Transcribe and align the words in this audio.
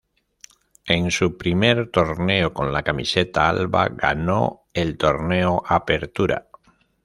En 0.87 1.11
su 1.11 1.37
primer 1.37 1.91
torneo 1.91 2.55
con 2.55 2.73
la 2.73 2.81
camiseta 2.81 3.47
alba 3.47 3.89
ganó 3.89 4.65
el 4.73 4.97
Torneo 4.97 5.61
Apertura. 5.63 6.47